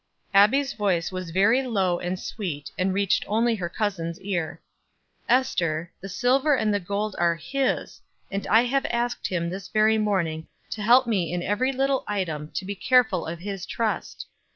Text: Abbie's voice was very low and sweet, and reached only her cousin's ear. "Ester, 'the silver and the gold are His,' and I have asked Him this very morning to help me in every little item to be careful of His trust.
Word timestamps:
Abbie's 0.33 0.73
voice 0.73 1.11
was 1.11 1.29
very 1.29 1.61
low 1.61 1.99
and 1.99 2.19
sweet, 2.19 2.71
and 2.75 2.91
reached 2.91 3.23
only 3.27 3.53
her 3.53 3.69
cousin's 3.69 4.19
ear. 4.21 4.59
"Ester, 5.29 5.91
'the 6.01 6.09
silver 6.09 6.55
and 6.55 6.73
the 6.73 6.79
gold 6.79 7.15
are 7.19 7.35
His,' 7.35 8.01
and 8.31 8.47
I 8.47 8.63
have 8.63 8.87
asked 8.89 9.27
Him 9.27 9.47
this 9.51 9.67
very 9.67 9.99
morning 9.99 10.47
to 10.71 10.81
help 10.81 11.05
me 11.05 11.31
in 11.31 11.43
every 11.43 11.71
little 11.71 12.03
item 12.07 12.49
to 12.55 12.65
be 12.65 12.73
careful 12.73 13.27
of 13.27 13.37
His 13.41 13.63
trust. 13.67 14.25